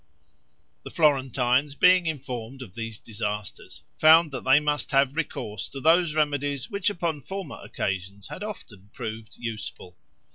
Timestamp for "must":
4.59-4.89